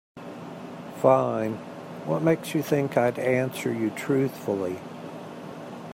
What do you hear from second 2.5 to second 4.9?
you think I'd answer you truthfully?